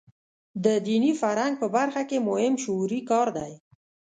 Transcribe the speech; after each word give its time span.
د 0.63 0.65
دیني 0.87 1.11
فرهنګ 1.21 1.55
په 1.61 1.67
برخه 1.75 2.01
کې 2.09 2.25
مهم 2.27 2.53
شعوري 2.63 3.01
کار 3.11 3.27
دی. 3.37 3.51